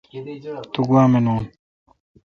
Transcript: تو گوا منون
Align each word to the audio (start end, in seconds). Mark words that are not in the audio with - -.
تو 0.73 0.79
گوا 0.89 1.03
منون 1.11 1.43